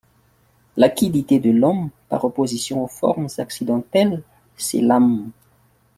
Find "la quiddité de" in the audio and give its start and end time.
0.77-1.51